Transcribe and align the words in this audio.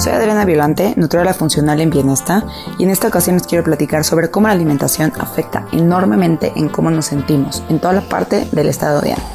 Soy 0.00 0.14
Adriana 0.14 0.46
Violante, 0.46 0.94
nutrióloga 0.96 1.34
funcional 1.34 1.78
en 1.78 1.90
bienestar, 1.90 2.44
y 2.78 2.84
en 2.84 2.90
esta 2.90 3.08
ocasión 3.08 3.36
les 3.36 3.46
quiero 3.46 3.64
platicar 3.64 4.02
sobre 4.02 4.30
cómo 4.30 4.46
la 4.46 4.54
alimentación 4.54 5.12
afecta 5.18 5.66
enormemente 5.72 6.54
en 6.56 6.70
cómo 6.70 6.90
nos 6.90 7.04
sentimos, 7.04 7.62
en 7.68 7.80
toda 7.80 7.92
la 7.92 8.00
parte 8.00 8.48
del 8.50 8.70
estado 8.70 9.02
de 9.02 9.12
ánimo. 9.12 9.28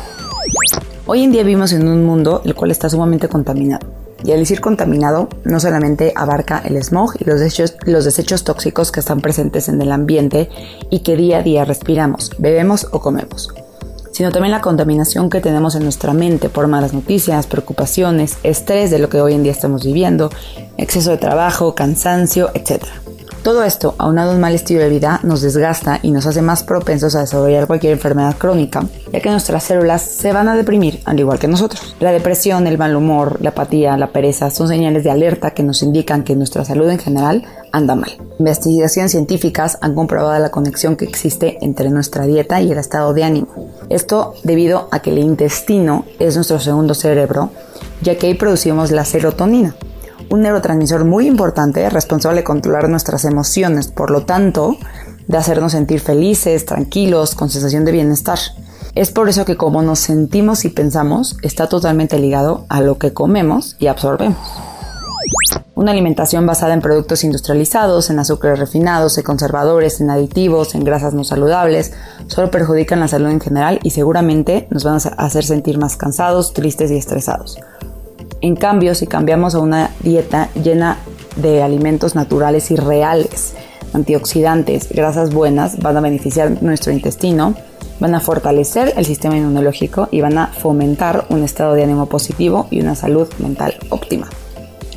Hoy 1.05 1.23
en 1.23 1.31
día 1.31 1.43
vivimos 1.43 1.71
en 1.71 1.87
un 1.87 2.03
mundo 2.03 2.41
el 2.45 2.55
cual 2.55 2.71
está 2.71 2.89
sumamente 2.89 3.29
contaminado. 3.29 3.85
Y 4.23 4.31
al 4.31 4.39
decir 4.39 4.59
contaminado, 4.59 5.29
no 5.43 5.59
solamente 5.59 6.13
abarca 6.15 6.63
el 6.65 6.83
smog 6.83 7.13
y 7.19 7.25
los 7.25 7.39
desechos, 7.39 7.77
los 7.83 8.03
desechos 8.03 8.43
tóxicos 8.43 8.91
que 8.91 9.01
están 9.01 9.21
presentes 9.21 9.69
en 9.69 9.79
el 9.79 9.91
ambiente 9.91 10.49
y 10.89 11.01
que 11.01 11.15
día 11.15 11.37
a 11.37 11.43
día 11.43 11.63
respiramos, 11.63 12.31
bebemos 12.39 12.87
o 12.91 13.01
comemos 13.01 13.53
sino 14.15 14.31
también 14.31 14.51
la 14.51 14.61
contaminación 14.61 15.29
que 15.29 15.41
tenemos 15.41 15.75
en 15.75 15.83
nuestra 15.83 16.13
mente 16.13 16.47
por 16.47 16.67
malas 16.67 16.93
noticias, 16.93 17.47
preocupaciones, 17.47 18.37
estrés 18.43 18.89
de 18.89 18.97
lo 18.97 19.09
que 19.09 19.19
hoy 19.19 19.33
en 19.33 19.43
día 19.43 19.51
estamos 19.51 19.83
viviendo, 19.83 20.29
exceso 20.77 21.11
de 21.11 21.17
trabajo, 21.17 21.75
cansancio, 21.75 22.49
etc. 22.53 22.85
Todo 23.43 23.63
esto, 23.63 23.93
aunado 23.97 24.31
a 24.31 24.35
un 24.35 24.39
mal 24.39 24.55
estilo 24.55 24.79
de 24.79 24.87
vida, 24.87 25.19
nos 25.23 25.41
desgasta 25.41 25.99
y 26.01 26.11
nos 26.11 26.25
hace 26.25 26.41
más 26.41 26.63
propensos 26.63 27.13
a 27.13 27.19
desarrollar 27.19 27.67
cualquier 27.67 27.91
enfermedad 27.91 28.37
crónica, 28.37 28.85
ya 29.11 29.19
que 29.19 29.29
nuestras 29.29 29.65
células 29.65 30.01
se 30.01 30.31
van 30.31 30.47
a 30.47 30.55
deprimir, 30.55 31.01
al 31.03 31.19
igual 31.19 31.37
que 31.37 31.49
nosotros. 31.49 31.95
La 31.99 32.13
depresión, 32.13 32.67
el 32.67 32.77
mal 32.77 32.95
humor, 32.95 33.37
la 33.41 33.49
apatía, 33.49 33.97
la 33.97 34.13
pereza 34.13 34.49
son 34.49 34.69
señales 34.69 35.03
de 35.03 35.11
alerta 35.11 35.51
que 35.51 35.61
nos 35.61 35.83
indican 35.83 36.23
que 36.23 36.37
nuestra 36.37 36.63
salud 36.63 36.89
en 36.89 36.99
general 36.99 37.43
anda 37.73 37.95
mal. 37.95 38.11
Investigaciones 38.39 39.11
científicas 39.11 39.77
han 39.81 39.93
comprobado 39.93 40.41
la 40.41 40.51
conexión 40.51 40.95
que 40.95 41.05
existe 41.05 41.57
entre 41.61 41.89
nuestra 41.89 42.25
dieta 42.25 42.61
y 42.61 42.71
el 42.71 42.77
estado 42.77 43.13
de 43.13 43.25
ánimo. 43.25 43.74
Esto 43.89 44.33
debido 44.43 44.87
a 44.91 44.99
que 44.99 45.11
el 45.11 45.19
intestino 45.19 46.05
es 46.19 46.35
nuestro 46.35 46.59
segundo 46.59 46.93
cerebro, 46.93 47.51
ya 48.01 48.17
que 48.17 48.27
ahí 48.27 48.33
producimos 48.33 48.91
la 48.91 49.05
serotonina 49.05 49.75
un 50.29 50.41
neurotransmisor 50.41 51.05
muy 51.05 51.27
importante 51.27 51.89
responsable 51.89 52.39
de 52.39 52.43
controlar 52.43 52.89
nuestras 52.89 53.25
emociones, 53.25 53.87
por 53.87 54.11
lo 54.11 54.25
tanto, 54.25 54.77
de 55.27 55.37
hacernos 55.37 55.73
sentir 55.73 55.99
felices, 55.99 56.65
tranquilos, 56.65 57.35
con 57.35 57.49
sensación 57.49 57.85
de 57.85 57.91
bienestar. 57.91 58.39
Es 58.95 59.11
por 59.11 59.29
eso 59.29 59.45
que 59.45 59.57
como 59.57 59.81
nos 59.81 59.99
sentimos 59.99 60.65
y 60.65 60.69
pensamos 60.69 61.37
está 61.41 61.67
totalmente 61.67 62.17
ligado 62.17 62.65
a 62.69 62.81
lo 62.81 62.97
que 62.97 63.13
comemos 63.13 63.75
y 63.79 63.87
absorbemos. 63.87 64.37
Una 65.75 65.91
alimentación 65.91 66.45
basada 66.45 66.73
en 66.73 66.81
productos 66.81 67.23
industrializados, 67.23 68.09
en 68.09 68.19
azúcares 68.19 68.59
refinados, 68.59 69.17
en 69.17 69.23
conservadores, 69.23 69.99
en 69.99 70.09
aditivos, 70.09 70.73
en 70.73 70.83
grasas 70.83 71.13
no 71.13 71.23
saludables, 71.23 71.91
solo 72.27 72.49
perjudican 72.49 73.01
la 73.01 73.07
salud 73.07 73.29
en 73.29 73.41
general 73.41 73.79
y 73.83 73.89
seguramente 73.89 74.67
nos 74.69 74.83
van 74.83 74.95
a 74.95 75.25
hacer 75.25 75.43
sentir 75.43 75.77
más 75.77 75.97
cansados, 75.97 76.53
tristes 76.53 76.91
y 76.91 76.97
estresados. 76.97 77.57
En 78.41 78.55
cambio, 78.55 78.95
si 78.95 79.05
cambiamos 79.05 79.53
a 79.55 79.59
una 79.59 79.91
dieta 80.01 80.49
llena 80.53 80.97
de 81.35 81.61
alimentos 81.61 82.15
naturales 82.15 82.71
y 82.71 82.77
reales, 82.77 83.53
antioxidantes, 83.93 84.89
grasas 84.89 85.33
buenas, 85.33 85.79
van 85.79 85.97
a 85.97 86.01
beneficiar 86.01 86.61
nuestro 86.63 86.93
intestino, 86.93 87.53
van 87.99 88.15
a 88.15 88.19
fortalecer 88.19 88.93
el 88.95 89.05
sistema 89.05 89.37
inmunológico 89.37 90.07
y 90.11 90.21
van 90.21 90.37
a 90.37 90.47
fomentar 90.47 91.25
un 91.29 91.43
estado 91.43 91.73
de 91.73 91.83
ánimo 91.83 92.05
positivo 92.07 92.67
y 92.71 92.81
una 92.81 92.95
salud 92.95 93.27
mental 93.39 93.75
óptima. 93.89 94.29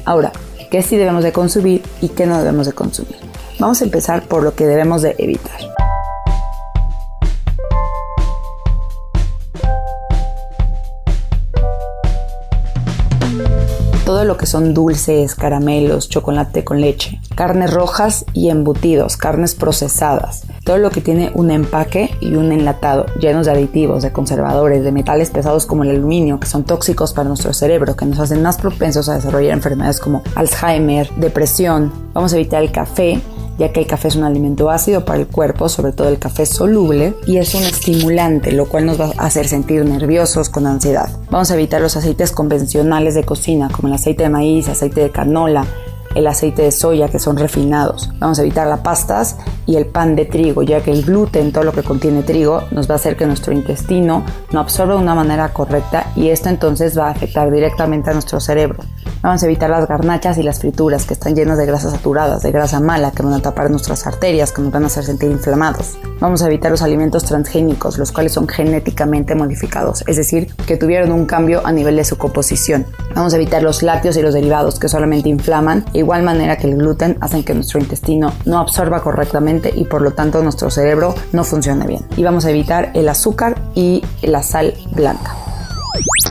Ahora, 0.08 0.32
¿qué 0.70 0.82
sí 0.82 0.96
debemos 0.96 1.22
de 1.22 1.32
consumir 1.32 1.82
y 2.00 2.08
qué 2.08 2.24
no 2.24 2.38
debemos 2.38 2.64
de 2.66 2.72
consumir? 2.72 3.16
Vamos 3.58 3.82
a 3.82 3.84
empezar 3.84 4.22
por 4.22 4.42
lo 4.42 4.54
que 4.54 4.64
debemos 4.64 5.02
de 5.02 5.14
evitar. 5.19 5.60
todo 14.06 14.24
lo 14.24 14.38
que 14.38 14.46
son 14.46 14.72
dulces, 14.72 15.34
caramelos, 15.34 16.08
chocolate 16.08 16.64
con 16.64 16.80
leche, 16.80 17.20
carnes 17.36 17.70
rojas 17.70 18.25
y 18.32 18.48
embutidos, 18.48 19.19
carnes 19.19 19.54
procesadas, 19.54 20.44
todo 20.68 20.76
lo 20.76 20.90
que 20.90 21.00
tiene 21.00 21.30
un 21.32 21.50
empaque 21.50 22.10
y 22.20 22.34
un 22.34 22.52
enlatado 22.52 23.06
llenos 23.18 23.46
de 23.46 23.52
aditivos, 23.52 24.02
de 24.02 24.12
conservadores, 24.12 24.84
de 24.84 24.92
metales 24.92 25.30
pesados 25.30 25.64
como 25.64 25.82
el 25.82 25.88
aluminio, 25.88 26.38
que 26.38 26.46
son 26.46 26.64
tóxicos 26.64 27.14
para 27.14 27.26
nuestro 27.26 27.54
cerebro, 27.54 27.96
que 27.96 28.04
nos 28.04 28.18
hacen 28.18 28.42
más 28.42 28.58
propensos 28.58 29.08
a 29.08 29.14
desarrollar 29.14 29.54
enfermedades 29.54 29.98
como 29.98 30.22
Alzheimer, 30.34 31.10
depresión. 31.16 31.90
Vamos 32.12 32.34
a 32.34 32.36
evitar 32.36 32.62
el 32.62 32.70
café, 32.70 33.18
ya 33.56 33.72
que 33.72 33.80
el 33.80 33.86
café 33.86 34.08
es 34.08 34.16
un 34.16 34.24
alimento 34.24 34.68
ácido 34.68 35.06
para 35.06 35.18
el 35.20 35.26
cuerpo, 35.26 35.70
sobre 35.70 35.92
todo 35.92 36.10
el 36.10 36.18
café 36.18 36.44
soluble, 36.44 37.14
y 37.26 37.38
es 37.38 37.54
un 37.54 37.62
estimulante, 37.62 38.52
lo 38.52 38.68
cual 38.68 38.84
nos 38.84 39.00
va 39.00 39.12
a 39.16 39.24
hacer 39.24 39.48
sentir 39.48 39.86
nerviosos 39.86 40.50
con 40.50 40.66
ansiedad. 40.66 41.08
Vamos 41.30 41.50
a 41.50 41.54
evitar 41.54 41.80
los 41.80 41.96
aceites 41.96 42.30
convencionales 42.30 43.14
de 43.14 43.24
cocina, 43.24 43.70
como 43.72 43.88
el 43.88 43.94
aceite 43.94 44.24
de 44.24 44.28
maíz, 44.28 44.68
aceite 44.68 45.00
de 45.00 45.10
canola, 45.10 45.64
el 46.18 46.26
aceite 46.26 46.62
de 46.62 46.72
soya 46.72 47.08
que 47.08 47.20
son 47.20 47.36
refinados. 47.36 48.10
Vamos 48.18 48.38
a 48.38 48.42
evitar 48.42 48.66
las 48.66 48.80
pastas 48.80 49.36
y 49.66 49.76
el 49.76 49.86
pan 49.86 50.16
de 50.16 50.24
trigo, 50.24 50.62
ya 50.62 50.80
que 50.80 50.90
el 50.90 51.04
gluten, 51.04 51.52
todo 51.52 51.62
lo 51.62 51.72
que 51.72 51.84
contiene 51.84 52.24
trigo, 52.24 52.64
nos 52.72 52.88
va 52.90 52.94
a 52.94 52.96
hacer 52.96 53.16
que 53.16 53.24
nuestro 53.24 53.52
intestino 53.52 54.24
no 54.50 54.58
absorba 54.58 54.94
de 54.94 55.00
una 55.00 55.14
manera 55.14 55.52
correcta 55.52 56.10
y 56.16 56.30
esto 56.30 56.48
entonces 56.48 56.98
va 56.98 57.06
a 57.06 57.10
afectar 57.10 57.52
directamente 57.52 58.10
a 58.10 58.14
nuestro 58.14 58.40
cerebro. 58.40 58.80
Vamos 59.20 59.42
a 59.42 59.46
evitar 59.46 59.68
las 59.68 59.88
garnachas 59.88 60.38
y 60.38 60.44
las 60.44 60.60
frituras 60.60 61.04
que 61.04 61.14
están 61.14 61.34
llenas 61.34 61.58
de 61.58 61.66
grasas 61.66 61.92
saturadas, 61.92 62.42
de 62.42 62.52
grasa 62.52 62.78
mala 62.78 63.10
que 63.10 63.24
van 63.24 63.32
a 63.32 63.40
tapar 63.40 63.68
nuestras 63.68 64.06
arterias, 64.06 64.52
que 64.52 64.62
nos 64.62 64.70
van 64.70 64.84
a 64.84 64.86
hacer 64.86 65.04
sentir 65.04 65.30
inflamados. 65.30 65.98
Vamos 66.20 66.42
a 66.42 66.46
evitar 66.46 66.70
los 66.70 66.82
alimentos 66.82 67.24
transgénicos, 67.24 67.98
los 67.98 68.12
cuales 68.12 68.32
son 68.32 68.46
genéticamente 68.46 69.34
modificados, 69.34 70.04
es 70.06 70.16
decir, 70.16 70.54
que 70.66 70.76
tuvieron 70.76 71.10
un 71.10 71.26
cambio 71.26 71.66
a 71.66 71.72
nivel 71.72 71.96
de 71.96 72.04
su 72.04 72.16
composición. 72.16 72.86
Vamos 73.14 73.32
a 73.32 73.36
evitar 73.36 73.62
los 73.62 73.82
lácteos 73.82 74.16
y 74.16 74.22
los 74.22 74.34
derivados 74.34 74.78
que 74.78 74.88
solamente 74.88 75.28
inflaman, 75.28 75.84
de 75.92 75.98
igual 75.98 76.22
manera 76.22 76.56
que 76.56 76.68
el 76.68 76.76
gluten 76.76 77.16
hacen 77.20 77.42
que 77.42 77.54
nuestro 77.54 77.80
intestino 77.80 78.32
no 78.44 78.58
absorba 78.58 79.02
correctamente 79.02 79.72
y 79.74 79.84
por 79.84 80.02
lo 80.02 80.12
tanto 80.12 80.42
nuestro 80.44 80.70
cerebro 80.70 81.14
no 81.32 81.42
funcione 81.42 81.86
bien. 81.86 82.04
Y 82.16 82.22
vamos 82.22 82.44
a 82.44 82.50
evitar 82.50 82.92
el 82.94 83.08
azúcar 83.08 83.60
y 83.74 84.04
la 84.22 84.44
sal 84.44 84.74
blanca. 84.92 85.47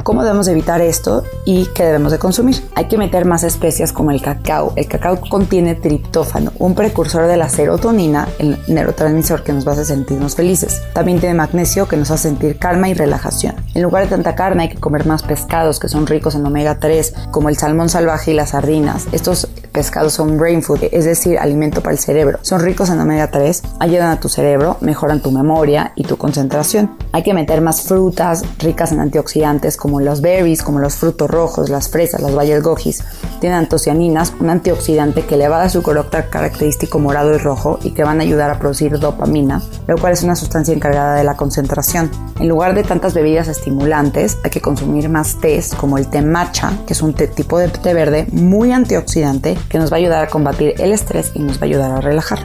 ¿Cómo 0.03 0.23
debemos 0.23 0.47
evitar 0.47 0.81
esto 0.81 1.23
y 1.45 1.65
qué 1.67 1.83
debemos 1.83 2.11
de 2.11 2.19
consumir? 2.19 2.63
Hay 2.75 2.85
que 2.85 2.97
meter 2.97 3.25
más 3.25 3.43
especias 3.43 3.91
como 3.91 4.11
el 4.11 4.21
cacao. 4.21 4.73
El 4.75 4.88
cacao 4.88 5.19
contiene 5.29 5.75
triptófano, 5.75 6.51
un 6.59 6.75
precursor 6.75 7.27
de 7.27 7.38
la 7.38 7.49
serotonina, 7.49 8.27
el 8.39 8.57
neurotransmisor 8.67 9.43
que 9.43 9.53
nos 9.53 9.67
hacer 9.67 9.85
sentirnos 9.85 10.35
felices. 10.35 10.81
También 10.94 11.19
tiene 11.19 11.35
magnesio 11.35 11.88
que 11.88 11.97
nos 11.97 12.12
hace 12.12 12.29
sentir 12.29 12.57
calma 12.57 12.89
y 12.89 12.94
relajación. 12.94 13.56
En 13.74 13.83
lugar 13.83 14.03
de 14.03 14.09
tanta 14.09 14.35
carne 14.35 14.63
hay 14.63 14.69
que 14.69 14.79
comer 14.79 15.06
más 15.06 15.24
pescados 15.24 15.79
que 15.79 15.89
son 15.89 16.07
ricos 16.07 16.35
en 16.35 16.45
omega 16.45 16.79
3, 16.79 17.13
como 17.31 17.50
el 17.50 17.57
salmón 17.57 17.89
salvaje 17.89 18.31
y 18.31 18.33
las 18.33 18.50
sardinas. 18.50 19.07
Estos 19.12 19.47
pescados 19.77 20.13
son 20.13 20.39
brain 20.39 20.63
food, 20.63 20.85
es 20.91 21.06
decir, 21.06 21.38
alimento 21.38 21.81
para 21.81 21.94
el 21.94 22.00
cerebro. 22.00 22.39
Son 22.41 22.59
ricos 22.59 22.89
en 22.89 23.00
omega 23.00 23.29
3, 23.29 23.62
ayudan 23.79 24.09
a 24.09 24.19
tu 24.19 24.27
cerebro, 24.27 24.77
mejoran 24.81 25.21
tu 25.21 25.29
memoria 25.29 25.91
y 25.95 26.01
tu 26.01 26.18
concentración. 26.18 26.97
Hay 27.12 27.21
que 27.21 27.35
meter 27.35 27.62
más 27.62 27.83
frutas 27.83 28.44
ricas 28.57 28.91
en 28.91 29.01
antioxidantes 29.01 29.77
como 29.77 30.00
los 30.00 30.21
berries, 30.21 30.63
como 30.63 30.79
los 30.79 30.95
frutos 30.95 31.29
rojos, 31.29 31.69
las 31.69 31.89
fresas, 31.89 32.21
las 32.21 32.33
bayas 32.33 32.63
gojis. 32.63 33.03
Tienen 33.39 33.59
antocianinas, 33.59 34.33
un 34.39 34.50
antioxidante 34.50 35.27
que 35.27 35.38
le 35.38 35.47
su 35.69 35.83
carácter 35.83 36.31
característico 36.31 36.97
morado 36.97 37.35
y 37.35 37.38
rojo 37.38 37.77
y 37.83 37.91
que 37.91 38.03
van 38.03 38.19
a 38.19 38.24
ayudar 38.24 38.50
a 38.50 38.57
producir 38.57 38.97
dopamina, 38.97 39.62
lo 39.85 39.95
cual 40.00 40.13
es 40.13 40.24
una 40.24 40.35
sustancia 40.35 40.74
encargada 40.74 41.13
de 41.13 41.24
la 41.24 41.38
concentración. 41.38 42.09
En 42.39 42.47
lugar 42.47 42.74
de 42.74 42.81
tantas 42.81 43.13
bebidas 43.13 43.47
estimulantes, 43.47 44.39
hay 44.44 44.50
que 44.50 44.59
consumir 44.59 45.07
más 45.07 45.35
tés 45.39 45.75
como 45.75 46.00
el 46.00 46.07
té 46.07 46.24
matcha, 46.24 46.74
que 46.88 46.94
es 46.94 47.03
un 47.03 47.13
té 47.13 47.27
tipo 47.27 47.59
de 47.59 47.68
té 47.68 47.94
verde 47.94 48.27
muy 48.31 48.71
antioxidante 48.71 49.56
que 49.69 49.77
nos 49.77 49.91
va 49.91 49.97
a 49.97 49.99
ayudar 49.99 50.23
a 50.23 50.27
combatir 50.27 50.73
el 50.79 50.91
estrés 50.91 51.31
y 51.33 51.39
nos 51.39 51.57
va 51.57 51.61
a 51.61 51.65
ayudar 51.65 51.91
a 51.91 52.01
relajar. 52.01 52.39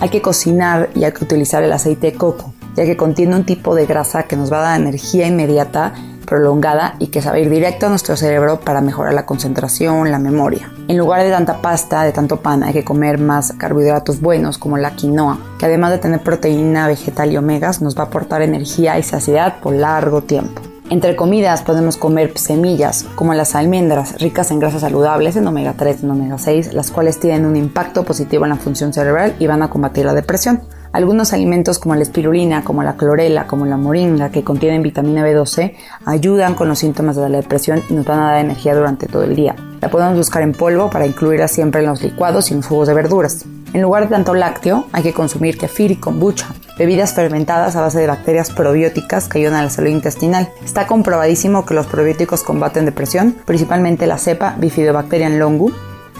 Hay 0.00 0.10
que 0.10 0.20
cocinar 0.20 0.90
y 0.94 1.04
hay 1.04 1.12
que 1.12 1.24
utilizar 1.24 1.62
el 1.62 1.72
aceite 1.72 2.10
de 2.10 2.18
coco, 2.18 2.52
ya 2.76 2.84
que 2.84 2.94
contiene 2.94 3.34
un 3.36 3.44
tipo 3.44 3.74
de 3.74 3.86
grasa 3.86 4.24
que 4.24 4.36
nos 4.36 4.52
va 4.52 4.58
a 4.58 4.62
dar 4.62 4.80
energía 4.80 5.26
inmediata 5.26 5.94
prolongada 6.34 6.96
y 6.98 7.08
que 7.08 7.22
sabe 7.22 7.42
ir 7.42 7.48
directo 7.48 7.86
a 7.86 7.90
nuestro 7.90 8.16
cerebro 8.16 8.58
para 8.58 8.80
mejorar 8.80 9.14
la 9.14 9.24
concentración, 9.24 10.10
la 10.10 10.18
memoria. 10.18 10.68
En 10.88 10.98
lugar 10.98 11.22
de 11.22 11.30
tanta 11.30 11.62
pasta, 11.62 12.02
de 12.02 12.10
tanto 12.10 12.38
pan, 12.38 12.64
hay 12.64 12.72
que 12.72 12.84
comer 12.84 13.18
más 13.18 13.52
carbohidratos 13.52 14.20
buenos 14.20 14.58
como 14.58 14.76
la 14.76 14.96
quinoa, 14.96 15.38
que 15.60 15.66
además 15.66 15.92
de 15.92 15.98
tener 15.98 16.20
proteína 16.24 16.88
vegetal 16.88 17.30
y 17.30 17.36
omegas, 17.36 17.80
nos 17.82 17.96
va 17.96 18.02
a 18.02 18.06
aportar 18.06 18.42
energía 18.42 18.98
y 18.98 19.04
saciedad 19.04 19.60
por 19.62 19.74
largo 19.74 20.22
tiempo. 20.22 20.60
Entre 20.90 21.14
comidas 21.14 21.62
podemos 21.62 21.96
comer 21.96 22.36
semillas 22.36 23.06
como 23.14 23.32
las 23.32 23.54
almendras, 23.54 24.20
ricas 24.20 24.50
en 24.50 24.58
grasas 24.58 24.80
saludables, 24.80 25.36
en 25.36 25.46
omega 25.46 25.74
3, 25.78 26.02
en 26.02 26.10
omega 26.10 26.36
6, 26.36 26.74
las 26.74 26.90
cuales 26.90 27.20
tienen 27.20 27.46
un 27.46 27.54
impacto 27.54 28.02
positivo 28.02 28.44
en 28.44 28.50
la 28.50 28.56
función 28.56 28.92
cerebral 28.92 29.36
y 29.38 29.46
van 29.46 29.62
a 29.62 29.70
combatir 29.70 30.04
la 30.04 30.14
depresión. 30.14 30.62
Algunos 30.94 31.32
alimentos 31.32 31.80
como 31.80 31.96
la 31.96 32.02
espirulina, 32.02 32.62
como 32.62 32.84
la 32.84 32.94
clorela, 32.94 33.48
como 33.48 33.66
la 33.66 33.76
moringa, 33.76 34.30
que 34.30 34.44
contienen 34.44 34.80
vitamina 34.80 35.26
B12, 35.26 35.74
ayudan 36.06 36.54
con 36.54 36.68
los 36.68 36.78
síntomas 36.78 37.16
de 37.16 37.28
la 37.28 37.38
depresión 37.38 37.82
y 37.90 37.94
nos 37.94 38.04
van 38.04 38.20
a 38.20 38.30
dar 38.30 38.44
energía 38.44 38.76
durante 38.76 39.08
todo 39.08 39.24
el 39.24 39.34
día. 39.34 39.56
La 39.80 39.90
podemos 39.90 40.16
buscar 40.16 40.42
en 40.42 40.52
polvo 40.52 40.90
para 40.90 41.04
incluirla 41.04 41.48
siempre 41.48 41.80
en 41.80 41.88
los 41.88 42.00
licuados 42.00 42.48
y 42.48 42.54
en 42.54 42.58
los 42.58 42.68
jugos 42.68 42.86
de 42.86 42.94
verduras. 42.94 43.44
En 43.72 43.82
lugar 43.82 44.04
de 44.04 44.10
tanto 44.10 44.34
lácteo, 44.34 44.86
hay 44.92 45.02
que 45.02 45.12
consumir 45.12 45.58
kefir 45.58 45.90
y 45.90 45.96
kombucha, 45.96 46.54
bebidas 46.78 47.12
fermentadas 47.12 47.74
a 47.74 47.80
base 47.80 47.98
de 47.98 48.06
bacterias 48.06 48.50
probióticas 48.50 49.26
que 49.26 49.40
ayudan 49.40 49.54
a 49.54 49.62
la 49.64 49.70
salud 49.70 49.90
intestinal. 49.90 50.48
Está 50.64 50.86
comprobadísimo 50.86 51.66
que 51.66 51.74
los 51.74 51.86
probióticos 51.86 52.44
combaten 52.44 52.84
depresión, 52.84 53.34
principalmente 53.44 54.06
la 54.06 54.18
cepa 54.18 54.54
Bifidobacterium 54.58 55.38
longu, 55.38 55.72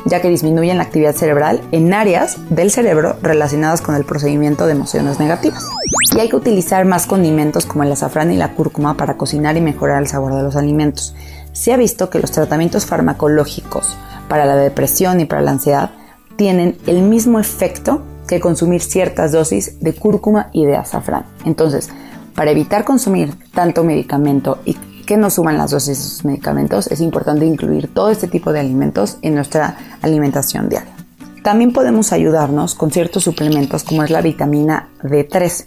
ya 0.04 0.20
que 0.20 0.28
disminuyen 0.28 0.78
la 0.78 0.84
actividad 0.84 1.14
cerebral 1.14 1.60
en 1.72 1.92
áreas 1.94 2.36
del 2.50 2.70
cerebro 2.70 3.16
relacionadas 3.22 3.80
con 3.80 3.94
el 3.94 4.04
procedimiento 4.04 4.66
de 4.66 4.72
emociones 4.72 5.18
negativas. 5.18 5.64
Y 6.14 6.20
hay 6.20 6.28
que 6.28 6.36
utilizar 6.36 6.84
más 6.84 7.06
condimentos 7.06 7.66
como 7.66 7.82
el 7.82 7.92
azafrán 7.92 8.32
y 8.32 8.36
la 8.36 8.52
cúrcuma 8.52 8.96
para 8.96 9.16
cocinar 9.16 9.56
y 9.56 9.60
mejorar 9.60 10.02
el 10.02 10.08
sabor 10.08 10.34
de 10.34 10.42
los 10.42 10.56
alimentos. 10.56 11.14
Se 11.52 11.72
ha 11.72 11.76
visto 11.76 12.10
que 12.10 12.18
los 12.18 12.30
tratamientos 12.30 12.86
farmacológicos 12.86 13.96
para 14.28 14.44
la 14.44 14.56
depresión 14.56 15.20
y 15.20 15.24
para 15.24 15.42
la 15.42 15.52
ansiedad 15.52 15.90
tienen 16.36 16.76
el 16.86 17.02
mismo 17.02 17.38
efecto 17.40 18.02
que 18.26 18.40
consumir 18.40 18.82
ciertas 18.82 19.32
dosis 19.32 19.80
de 19.80 19.94
cúrcuma 19.94 20.48
y 20.52 20.64
de 20.64 20.76
azafrán. 20.76 21.26
Entonces, 21.44 21.90
para 22.34 22.50
evitar 22.50 22.84
consumir 22.84 23.34
tanto 23.52 23.84
medicamento 23.84 24.58
y 24.64 24.76
que 25.04 25.16
no 25.16 25.30
suman 25.30 25.58
las 25.58 25.70
dosis 25.70 25.98
de 25.98 26.04
esos 26.04 26.24
medicamentos, 26.24 26.86
es 26.88 27.00
importante 27.00 27.46
incluir 27.46 27.92
todo 27.92 28.10
este 28.10 28.28
tipo 28.28 28.52
de 28.52 28.60
alimentos 28.60 29.18
en 29.22 29.34
nuestra 29.34 29.76
alimentación 30.02 30.68
diaria. 30.68 30.94
También 31.42 31.72
podemos 31.72 32.12
ayudarnos 32.12 32.74
con 32.74 32.90
ciertos 32.90 33.24
suplementos 33.24 33.84
como 33.84 34.02
es 34.02 34.10
la 34.10 34.22
vitamina 34.22 34.88
D3. 35.02 35.66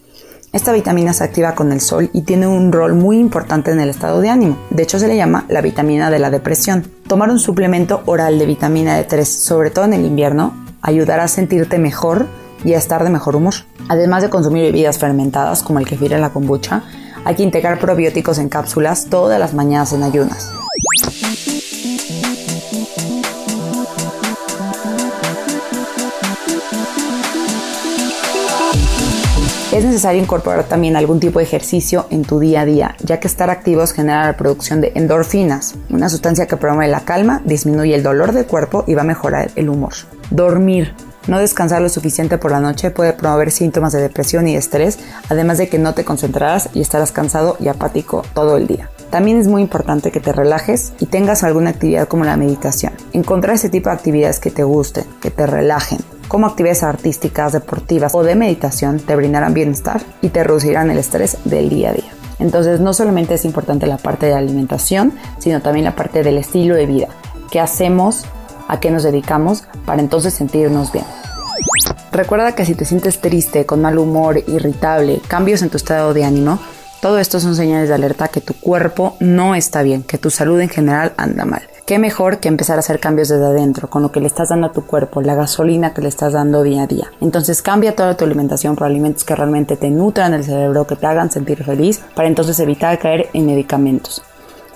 Esta 0.52 0.74
vitamina 0.74 1.14
se 1.14 1.24
activa 1.24 1.54
con 1.54 1.72
el 1.72 1.82
sol 1.82 2.10
y 2.14 2.24
tiene 2.24 2.48
un 2.48 2.72
rol 2.72 2.96
muy 2.96 3.20
importante 3.20 3.70
en 3.70 3.80
el 3.80 3.90
estado 3.90 4.22
de 4.22 4.30
ánimo. 4.30 4.58
De 4.72 4.82
hecho, 4.82 4.98
se 4.98 5.08
le 5.08 5.16
llama 5.16 5.46
la 5.50 5.62
vitamina 5.62 6.10
de 6.10 6.18
la 6.18 6.32
depresión. 6.32 6.90
Tomar 7.08 7.30
un 7.30 7.38
suplemento 7.38 8.02
oral 8.06 8.40
de 8.40 8.48
vitamina 8.48 9.00
D3, 9.00 9.24
sobre 9.24 9.70
todo 9.70 9.86
en 9.86 9.94
el 9.94 10.06
invierno, 10.06 10.54
ayudará 10.82 11.26
a 11.26 11.28
sentirte 11.28 11.78
mejor 11.78 12.26
y 12.64 12.74
a 12.74 12.78
estar 12.80 13.04
de 13.04 13.12
mejor 13.12 13.36
humor. 13.36 13.54
Además 13.88 14.24
de 14.24 14.30
consumir 14.30 14.64
bebidas 14.64 14.98
fermentadas 14.98 15.62
como 15.62 15.78
el 15.78 15.88
kefir 15.88 16.12
y 16.12 16.18
la 16.18 16.32
kombucha, 16.32 16.84
hay 17.28 17.36
que 17.36 17.44
integrar 17.44 17.78
probióticos 17.78 18.38
en 18.38 18.48
cápsulas 18.48 19.08
todas 19.10 19.38
las 19.38 19.54
mañanas 19.54 19.92
en 19.92 20.02
ayunas. 20.02 20.50
Es 29.74 29.84
necesario 29.84 30.22
incorporar 30.22 30.64
también 30.64 30.96
algún 30.96 31.20
tipo 31.20 31.40
de 31.40 31.46
ejercicio 31.46 32.08
en 32.12 32.24
tu 32.24 32.40
día 32.40 32.62
a 32.62 32.66
día, 32.66 32.96
ya 33.04 33.20
que 33.20 33.28
estar 33.28 33.50
activos 33.50 33.92
genera 33.92 34.26
la 34.26 34.38
producción 34.38 34.80
de 34.80 34.94
endorfinas, 34.96 35.76
una 35.90 36.08
sustancia 36.08 36.48
que 36.48 36.56
promueve 36.56 36.90
la 36.90 37.02
calma, 37.02 37.42
disminuye 37.44 37.94
el 37.94 38.04
dolor 38.04 38.32
del 38.32 38.46
cuerpo 38.46 38.86
y 38.88 38.94
va 38.94 39.02
a 39.02 39.06
mejorar 39.06 39.52
el 39.58 39.68
humor. 39.68 39.92
Dormir. 40.30 40.94
No 41.28 41.40
descansar 41.40 41.82
lo 41.82 41.90
suficiente 41.90 42.38
por 42.38 42.52
la 42.52 42.60
noche 42.60 42.90
puede 42.92 43.14
promover 43.14 43.52
síntomas 43.52 43.94
de 43.94 44.02
depresión 44.02 44.48
y 44.48 44.56
estrés, 44.56 44.98
además 45.30 45.58
de 45.58 45.68
que 45.68 45.78
no 45.78 45.94
te 45.94 46.06
concentrarás 46.06 46.70
y 46.74 46.82
estarás 46.82 47.12
cansado 47.12 47.58
y 47.60 47.68
apático 47.68 48.24
todo 48.34 48.58
el 48.58 48.68
día. 48.68 48.90
También 49.10 49.38
es 49.38 49.48
muy 49.48 49.62
importante 49.62 50.12
que 50.12 50.20
te 50.20 50.34
relajes 50.34 50.94
y 51.00 51.06
tengas 51.06 51.44
alguna 51.44 51.72
actividad 51.72 52.08
como 52.08 52.24
la 52.24 52.38
meditación. 52.38 52.94
Encontrar 53.14 53.56
ese 53.56 53.70
tipo 53.70 53.90
de 53.90 53.96
actividades 53.96 54.40
que 54.40 54.52
te 54.52 54.64
gusten, 54.64 55.06
que 55.22 55.32
te 55.32 55.46
relajen, 55.46 56.00
como 56.28 56.48
actividades 56.48 56.84
artísticas, 56.84 57.54
deportivas 57.54 58.14
o 58.14 58.24
de 58.24 58.36
meditación 58.36 59.00
te 59.00 59.16
brindarán 59.16 59.54
bienestar 59.54 60.02
y 60.22 60.30
te 60.30 60.44
reducirán 60.44 60.92
el 60.92 60.98
estrés 60.98 61.38
del 61.46 61.70
día 61.70 61.92
a 61.92 61.94
día. 61.94 62.12
Entonces 62.40 62.80
no 62.80 62.94
solamente 62.94 63.34
es 63.34 63.46
importante 63.46 63.88
la 63.88 63.98
parte 63.98 64.26
de 64.28 64.34
la 64.34 64.40
alimentación, 64.40 65.14
sino 65.40 65.62
también 65.62 65.86
la 65.86 65.96
parte 65.96 66.24
del 66.24 66.38
estilo 66.38 66.76
de 66.76 66.86
vida. 66.86 67.08
¿Qué 67.50 67.60
hacemos? 67.60 68.26
¿A 68.68 68.80
qué 68.80 68.92
nos 68.92 69.04
dedicamos? 69.04 69.64
Para 69.86 70.02
entonces 70.02 70.34
sentirnos 70.34 70.92
bien. 70.92 71.06
Recuerda 72.18 72.56
que 72.56 72.66
si 72.66 72.74
te 72.74 72.84
sientes 72.84 73.22
triste, 73.22 73.68
con 73.68 73.80
mal 73.80 74.00
humor, 74.00 74.40
irritable, 74.48 75.22
cambios 75.28 75.62
en 75.62 75.70
tu 75.70 75.78
estado 75.78 76.16
de 76.16 76.24
ánimo, 76.24 76.58
todo 77.00 77.20
esto 77.20 77.40
son 77.40 77.56
señales 77.56 77.90
de 77.90 77.94
alerta 77.94 78.30
que 78.30 78.42
tu 78.42 78.56
cuerpo 78.56 79.16
no 79.20 79.54
está 79.54 79.84
bien, 79.84 80.02
que 80.02 80.18
tu 80.18 80.32
salud 80.32 80.60
en 80.60 80.68
general 80.68 81.14
anda 81.18 81.46
mal. 81.46 81.62
Qué 81.86 82.00
mejor 82.00 82.40
que 82.40 82.48
empezar 82.48 82.78
a 82.78 82.80
hacer 82.80 83.00
cambios 83.00 83.30
desde 83.30 83.46
adentro, 83.46 83.88
con 83.88 84.02
lo 84.02 84.12
que 84.12 84.20
le 84.20 84.26
estás 84.26 84.50
dando 84.50 84.66
a 84.66 84.72
tu 84.72 84.84
cuerpo, 84.88 85.22
la 85.22 85.36
gasolina 85.36 85.94
que 85.94 86.02
le 86.02 86.08
estás 86.08 86.34
dando 86.34 86.64
día 86.64 86.82
a 86.82 86.88
día. 86.88 87.12
Entonces 87.22 87.62
cambia 87.62 87.96
toda 87.96 88.18
tu 88.18 88.26
alimentación 88.26 88.76
por 88.76 88.88
alimentos 88.88 89.24
que 89.24 89.36
realmente 89.36 89.78
te 89.78 89.92
nutran 89.92 90.34
el 90.34 90.44
cerebro, 90.44 90.88
que 90.88 90.96
te 90.96 91.06
hagan 91.06 91.30
sentir 91.30 91.64
feliz, 91.64 92.02
para 92.16 92.28
entonces 92.28 92.60
evitar 92.60 92.98
caer 92.98 93.30
en 93.34 93.46
medicamentos. 93.46 94.24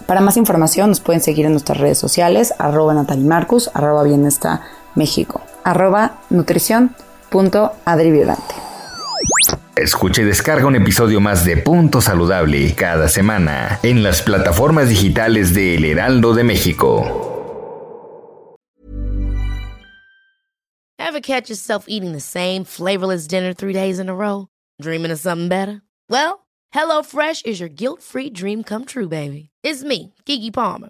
Para 0.06 0.22
más 0.22 0.38
información 0.38 0.90
nos 0.90 1.02
pueden 1.02 1.24
seguir 1.24 1.48
en 1.48 1.54
nuestras 1.54 1.80
redes 1.80 1.98
sociales, 1.98 2.54
arroba 2.60 2.94
natalimarcus, 2.94 3.72
arroba 3.74 4.04
bienestar 4.04 4.60
México, 4.94 5.42
arroba 5.64 6.20
nutrición.adriviolante. 7.32 8.56
Escucha 9.76 10.22
y 10.22 10.26
descarga 10.26 10.68
un 10.68 10.76
episodio 10.76 11.20
más 11.22 11.46
de 11.46 11.58
Punto 11.58 12.02
Saludable 12.02 12.76
cada 12.76 13.08
semana 13.08 13.80
en 13.84 14.04
las 14.04 14.22
plataformas 14.22 14.90
digitales 14.90 15.54
de 15.54 15.76
El 15.76 15.86
Heraldo 15.86 16.34
de 16.34 16.44
México. 16.44 17.28
Ever 21.00 21.20
catch 21.22 21.50
yourself 21.50 21.86
eating 21.88 22.14
the 22.14 22.22
same 22.22 22.64
flavorless 22.64 23.28
dinner 23.28 23.54
three 23.54 23.74
days 23.74 24.00
in 24.00 24.08
a 24.08 24.14
row? 24.14 24.48
Dreaming 24.82 25.12
of 25.12 25.20
something 25.20 25.50
better? 25.50 25.82
Well, 26.10 26.46
HelloFresh 26.74 27.46
is 27.46 27.60
your 27.60 27.70
guilt-free 27.70 28.30
dream 28.30 28.64
come 28.64 28.86
true, 28.86 29.10
baby. 29.10 29.50
It's 29.64 29.84
me, 29.84 30.14
Kiki 30.26 30.52
Palmer. 30.52 30.90